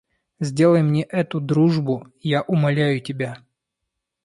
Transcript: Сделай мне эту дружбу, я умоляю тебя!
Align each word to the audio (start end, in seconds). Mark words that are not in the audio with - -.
Сделай 0.39 0.81
мне 0.81 1.03
эту 1.03 1.39
дружбу, 1.39 2.07
я 2.23 2.41
умоляю 2.41 3.01
тебя! 3.01 3.37